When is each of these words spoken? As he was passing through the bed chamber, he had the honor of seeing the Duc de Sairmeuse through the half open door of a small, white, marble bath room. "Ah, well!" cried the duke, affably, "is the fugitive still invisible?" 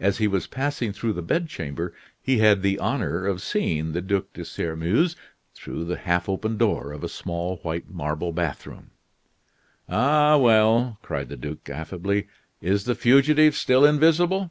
As 0.00 0.18
he 0.18 0.26
was 0.26 0.48
passing 0.48 0.92
through 0.92 1.12
the 1.12 1.22
bed 1.22 1.48
chamber, 1.48 1.94
he 2.20 2.38
had 2.38 2.60
the 2.60 2.76
honor 2.80 3.24
of 3.24 3.40
seeing 3.40 3.92
the 3.92 4.00
Duc 4.02 4.32
de 4.32 4.44
Sairmeuse 4.44 5.14
through 5.54 5.84
the 5.84 5.96
half 5.96 6.28
open 6.28 6.56
door 6.56 6.90
of 6.92 7.04
a 7.04 7.08
small, 7.08 7.58
white, 7.58 7.88
marble 7.88 8.32
bath 8.32 8.66
room. 8.66 8.90
"Ah, 9.88 10.36
well!" 10.38 10.98
cried 11.02 11.28
the 11.28 11.36
duke, 11.36 11.68
affably, 11.70 12.26
"is 12.60 12.82
the 12.82 12.96
fugitive 12.96 13.54
still 13.54 13.84
invisible?" 13.84 14.50